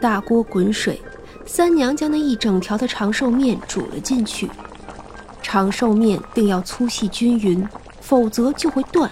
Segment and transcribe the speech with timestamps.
[0.00, 1.00] 大锅滚水，
[1.44, 4.50] 三娘将那一整条的长寿面煮了进去。
[5.42, 7.66] 长寿面定要粗细均匀，
[8.00, 9.10] 否则就会断。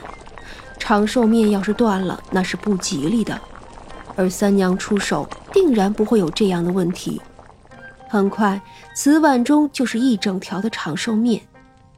[0.79, 3.41] 长寿面要是断了，那是不吉利的。
[4.15, 7.21] 而三娘出手，定然不会有这样的问题。
[8.09, 8.61] 很快，
[8.95, 11.43] 瓷碗中就是一整条的长寿面，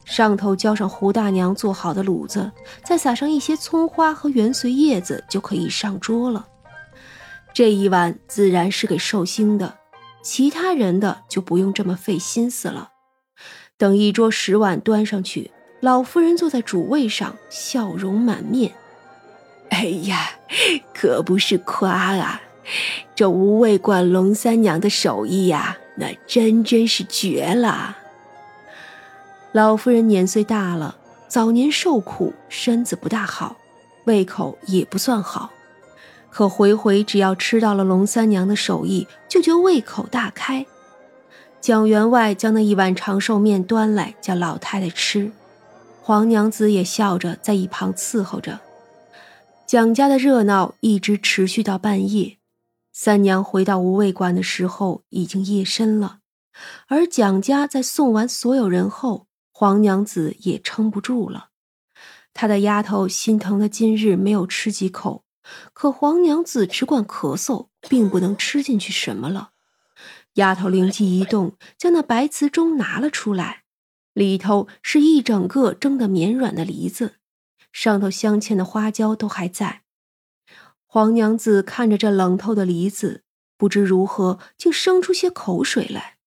[0.04, 2.50] 上头浇上胡大娘做好的卤子，
[2.82, 6.46] 再撒上一些葱花和元髓叶子，就可以上桌了。
[7.52, 9.78] 这一碗自然是给寿星的，
[10.22, 12.90] 其他人的就不用这么费心思了。
[13.76, 18.74] 等一桌十碗端上去，老夫人坐在主位上，笑容满面。
[19.70, 20.30] 哎呀，
[20.94, 22.40] 可不是夸啊！
[23.14, 27.96] 这无畏馆龙三娘的手艺呀，那真真是绝了。
[29.52, 30.96] 老夫人年岁大了，
[31.28, 33.56] 早年受苦，身子不大好，
[34.04, 35.50] 胃口也不算好。
[36.30, 40.66] 可回回只要吃到了龙三娘的手艺，就觉胃口大开。
[41.60, 45.32] 蒋员外将那一碗长寿面端来，叫老太太吃。
[46.00, 48.60] 黄娘子也笑着在一旁伺候着。
[49.66, 52.38] 蒋家的热闹一直持续到半夜。
[52.92, 56.18] 三娘回到无味馆的时候，已经夜深了。
[56.88, 61.48] 而蒋家在送完所有人后，黄娘子也撑不住了。
[62.32, 65.24] 她的丫头心疼的今日没有吃几口，
[65.72, 69.50] 可黄娘子只管咳嗽，并不能吃进去什么了。
[70.34, 73.64] 丫头灵机一动，将那白瓷盅拿了出来，
[74.12, 77.16] 里头是一整个蒸得绵软的梨子，
[77.72, 79.82] 上头镶嵌的花椒都还在。
[80.86, 83.24] 黄娘子看着这冷透的梨子，
[83.56, 86.18] 不知如何，竟生出些口水来，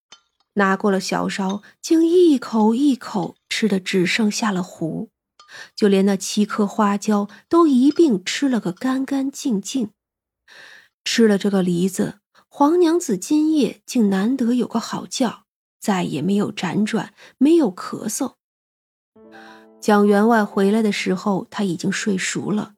[0.56, 5.11] 拿过了小勺，竟一口一口吃的只剩下了糊，
[5.76, 9.90] 就连那七颗花椒都一并吃了个干干净净。
[11.04, 12.20] 吃了这个梨子。
[12.54, 15.46] 黄娘子今夜竟难得有个好觉，
[15.80, 18.34] 再也没有辗转，没有咳嗽。
[19.80, 22.74] 蒋员外回来的时候，他已经睡熟了，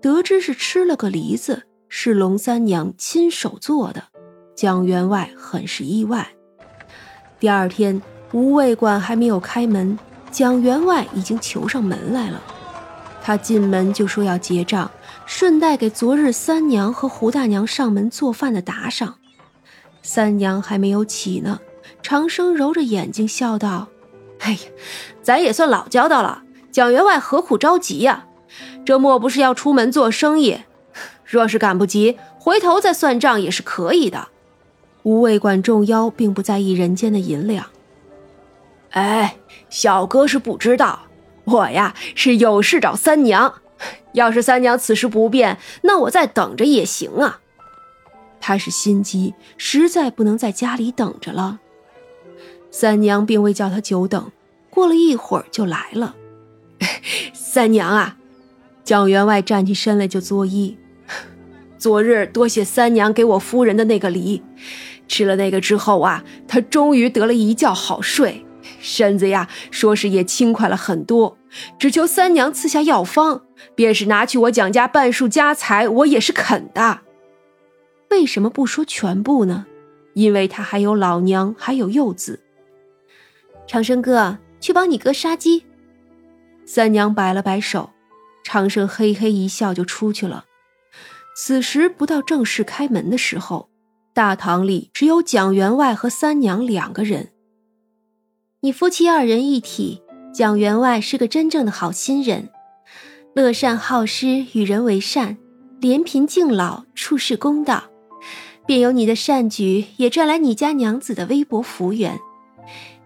[0.00, 4.08] 得知是吃了个梨子，是龙三娘亲手做的，
[4.56, 6.34] 蒋员外很是意外。
[7.38, 8.02] 第二天，
[8.32, 9.96] 无畏馆还没有开门，
[10.32, 12.42] 蒋员外已经求上门来了。
[13.22, 14.90] 他进门就说要结账。
[15.24, 19.14] 顺带给昨日三娘和胡大娘上门做饭的打赏。
[20.02, 21.60] 三娘还没有起呢，
[22.02, 23.88] 长生揉着眼睛笑道
[24.40, 24.58] ：“哎呀，
[25.22, 26.42] 咱也算老交道了。
[26.72, 28.26] 蒋员外何苦着急呀？
[28.84, 30.62] 这莫不是要出门做生意？
[31.24, 34.28] 若是赶不及，回头再算账也是可以的。”
[35.04, 37.66] 无畏管众妖并不在意人间的银两。
[38.92, 39.36] 哎，
[39.68, 41.00] 小哥是不知道，
[41.44, 43.54] 我呀是有事找三娘。
[44.12, 47.40] 要是三娘此时不便，那我再等着也行啊。
[48.40, 51.60] 他是心急，实在不能在家里等着了。
[52.70, 54.30] 三娘并未叫他久等，
[54.68, 56.14] 过了一会儿就来了。
[57.32, 58.16] 三娘啊，
[58.84, 60.76] 蒋员外站起身来就作揖。
[61.78, 64.42] 昨日多谢三娘给我夫人的那个梨，
[65.08, 68.44] 吃了那个之后啊，她终于得了一觉好睡，
[68.80, 71.38] 身子呀，说是也轻快了很多。
[71.78, 73.42] 只求三娘赐下药方，
[73.74, 77.00] 便是拿去我蒋家半数家财，我也是肯的。
[78.10, 79.66] 为什么不说全部呢？
[80.14, 82.40] 因为他还有老娘，还有幼子。
[83.66, 85.64] 长生哥，去帮你哥杀鸡。
[86.66, 87.90] 三娘摆了摆手，
[88.44, 90.44] 长生嘿嘿一笑就出去了。
[91.34, 93.70] 此时不到正式开门的时候，
[94.12, 97.30] 大堂里只有蒋员外和三娘两个人。
[98.64, 100.02] 你夫妻二人一体。
[100.32, 102.48] 蒋员外是个真正的好心人，
[103.34, 105.36] 乐善好施，与人为善，
[105.80, 107.82] 怜贫敬老，处事公道。
[108.64, 112.20] 便有你的善举，也赚来你家娘子的微薄福缘。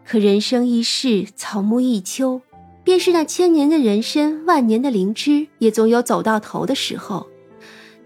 [0.05, 2.43] 可人生一世，草木一秋，
[2.84, 7.28] 便是那千年的人参，万年的灵芝，也总有走到头的时候。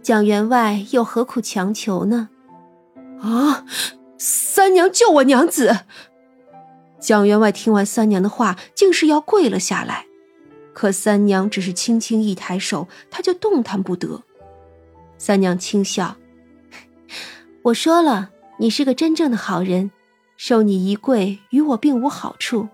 [0.00, 2.28] 蒋员外又何苦强求呢？
[3.20, 3.66] 啊！
[4.16, 5.80] 三娘救我娘子！
[7.00, 10.06] 蒋员外听完三娘的话，竟是要跪了下来，
[10.74, 14.22] 可三娘只是轻轻一抬手，他就动弹不得。
[15.16, 16.16] 三娘轻笑
[17.64, 19.90] ：“我说了，你是个真正的好人，
[20.36, 22.68] 受你一跪，与我并无好处。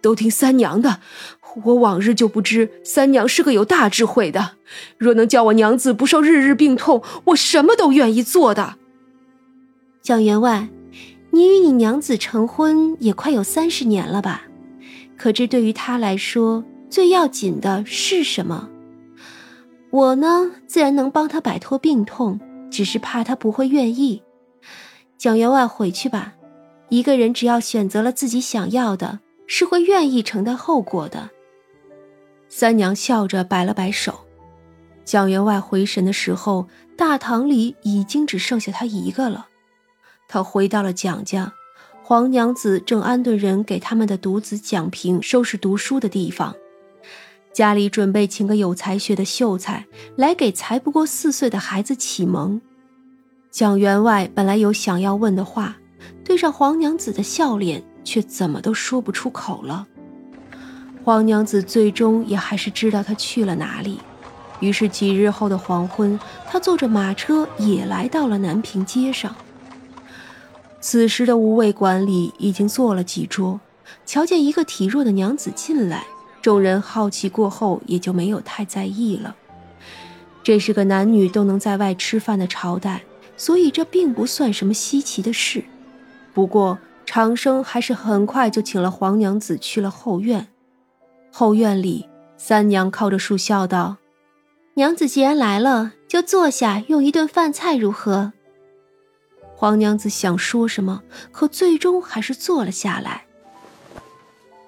[0.00, 1.00] 都听三娘的，
[1.64, 4.52] 我往日就不知三娘是个有大智慧的。
[4.98, 8.76] 若能叫我娘子不受日日病痛，我什么都愿意做的。”
[10.00, 10.68] 蒋员外。
[11.34, 14.44] 你与你娘子成婚也快有三十年了吧？
[15.16, 18.68] 可知对于她来说，最要紧的是什么？
[19.90, 22.38] 我呢，自然能帮她摆脱病痛，
[22.70, 24.22] 只是怕他不会愿意。
[25.18, 26.34] 蒋员外，回去吧。
[26.88, 31.30] 一个人只要选择了自己想要的，是会愿意承担后果的。
[32.48, 34.20] 三娘笑着摆了摆手。
[35.04, 39.48] 蒋员外回神的时候，大堂里已经只剩下他一个了。
[40.28, 41.52] 他回到了蒋家，
[42.02, 46.54] 黄娘子正安顿人给他们的独子蒋平收拾读书的地方。
[47.52, 49.86] 家里准备请个有才学的秀才
[50.16, 52.60] 来给才不过四岁的孩子启蒙。
[53.50, 55.76] 蒋员外本来有想要问的话，
[56.24, 59.86] 对上黄娘子的笑脸，却怎么都说不出口了。
[61.04, 64.00] 黄娘子最终也还是知道他去了哪里。
[64.60, 66.18] 于是几日后的黄昏，
[66.48, 69.34] 他坐着马车也来到了南平街上。
[70.86, 73.58] 此时的无畏馆里已经坐了几桌，
[74.04, 76.04] 瞧见一个体弱的娘子进来，
[76.42, 79.34] 众人好奇过后也就没有太在意了。
[80.42, 83.02] 这是个男女都能在外吃饭的朝代，
[83.34, 85.64] 所以这并不算什么稀奇的事。
[86.34, 90.48] 不过长生还是很快就请了黄娘子去了后院。
[91.32, 93.96] 后院里，三娘靠着树笑道。
[94.74, 98.34] 娘子既然来了，就坐下用一顿饭菜如何？
[99.64, 101.02] 黄娘子想说什么，
[101.32, 103.24] 可最终还是坐了下来。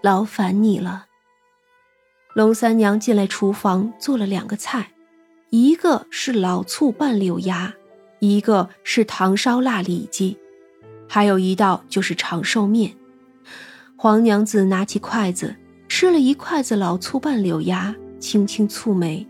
[0.00, 1.04] 劳烦你了。
[2.32, 4.92] 龙三娘进来厨房做了两个菜，
[5.50, 7.74] 一个是老醋拌柳芽，
[8.20, 10.38] 一个是糖烧腊里脊，
[11.06, 12.96] 还有一道就是长寿面。
[13.96, 15.54] 黄娘子拿起筷子
[15.90, 19.26] 吃了一筷子老醋拌柳芽，轻轻蹙眉。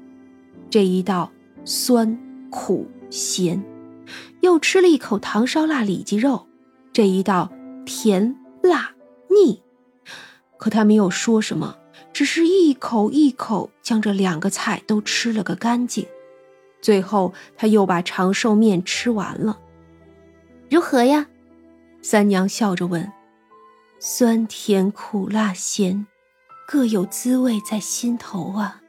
[0.71, 1.33] 这一道
[1.65, 2.17] 酸
[2.51, 3.61] 苦咸，
[4.47, 6.47] 又吃了一口糖烧腊里脊肉，
[6.93, 7.53] 这一道
[7.85, 8.95] 甜辣
[9.29, 9.61] 腻，
[10.57, 11.77] 可他没有说什么，
[12.13, 16.07] 只是一口一口将这两个菜都吃了个干净。
[16.81, 19.59] 最后，他又把长寿面吃完了。
[20.71, 21.27] 如何呀？
[22.01, 23.13] 三娘笑着问。
[23.99, 26.07] 酸甜苦辣咸，
[26.69, 28.81] 各有滋味在心头啊。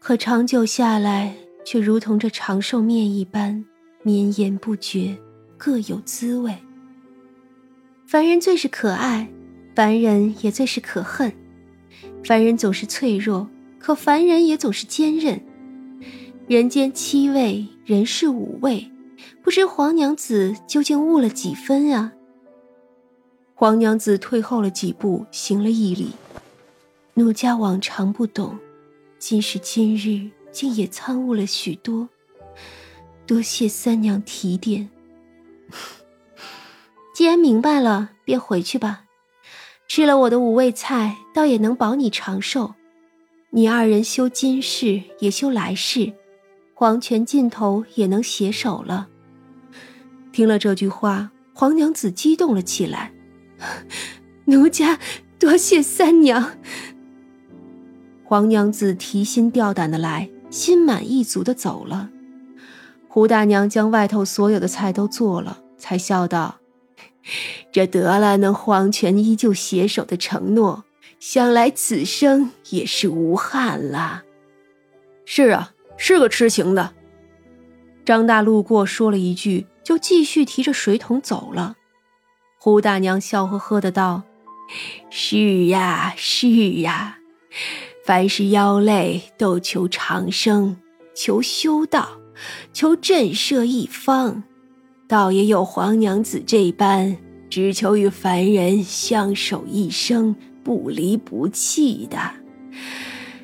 [0.00, 3.64] 可长久下来，却如同这长寿面一般
[4.04, 5.16] 绵延不绝，
[5.56, 6.56] 各有滋味。
[8.06, 9.30] 凡人最是可爱，
[9.76, 11.32] 凡人也最是可恨。
[12.24, 15.40] 凡人总是脆弱，可凡人也总是坚韧。
[16.48, 18.90] 人间七味，人世五味，
[19.42, 22.12] 不知黄娘子究竟悟了几分啊？
[23.54, 26.10] 黄娘子退后了几步，行了一礼
[27.14, 28.58] ：“奴家往常不懂。”
[29.20, 32.08] 今时今日，竟也参悟了许多。
[33.26, 34.88] 多谢三娘提点。
[37.14, 39.04] 既然明白了，便回去吧。
[39.86, 42.74] 吃了我的五味菜，倒也能保你长寿。
[43.50, 46.14] 你二人修今世，也修来世，
[46.74, 49.08] 黄泉尽头也能携手了。
[50.32, 53.12] 听了这句话，黄娘子激动了起来。
[54.46, 54.98] 奴家
[55.38, 56.58] 多谢三娘。
[58.24, 62.08] 黄娘子提心吊胆的来，心满意足的走了。
[63.14, 66.60] 胡大娘将外头所有的菜都做了，才笑道
[67.70, 70.84] ：“这得了能黄泉依旧携手的承诺，
[71.20, 74.22] 想来此生也是无憾了。”
[75.26, 76.94] 是啊，是个痴情的。
[78.02, 81.76] 张大路过说了一句，就继续提着水桶走了。
[82.58, 84.22] 胡大娘笑呵呵的道
[85.10, 86.48] ：“是呀，是
[86.80, 87.18] 呀。”
[88.06, 90.78] 凡是妖类都求长生，
[91.14, 92.08] 求修道，
[92.72, 94.42] 求震慑一方，
[95.06, 97.16] 倒也有黄娘子这般
[97.50, 100.34] 只求与凡人相守一生，
[100.64, 102.18] 不离不弃的。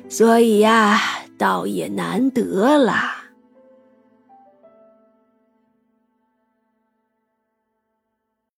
[0.07, 0.99] 所以呀，
[1.37, 3.18] 倒也难得了。